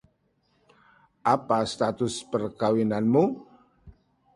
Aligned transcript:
Apa 1.33 1.59
status 1.71 2.13
perkawinanmu? 2.31 3.23